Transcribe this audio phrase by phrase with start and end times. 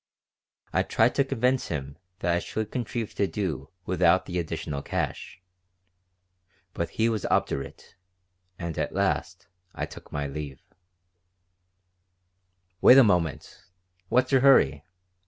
[0.73, 5.39] I tried to convince him that I should contrive to do without the additional cash.
[6.73, 7.95] But he was obdurate,
[8.57, 9.45] and at last
[9.75, 10.63] I took my leave
[12.81, 13.63] "Wait a moment!
[14.09, 14.83] What's your hurry?